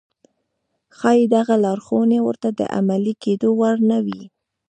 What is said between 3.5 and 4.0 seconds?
وړ نه